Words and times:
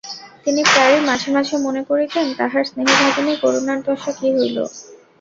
তিনি 0.45 0.61
প্রায়ই 0.65 1.01
মাঝে 1.09 1.29
মাঝে 1.35 1.55
মনে 1.65 1.81
করিতেন, 1.89 2.25
তাঁহার 2.39 2.63
স্নেহভাগিনী 2.69 3.33
করুণার 3.43 3.79
দশা 3.87 4.11
কী 4.13 4.27
হইল! 4.35 4.57